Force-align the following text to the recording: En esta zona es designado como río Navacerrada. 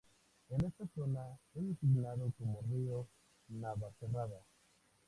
En 0.49 0.65
esta 0.65 0.87
zona 0.95 1.39
es 1.53 1.63
designado 1.63 2.33
como 2.39 2.63
río 2.63 3.07
Navacerrada. 3.49 4.41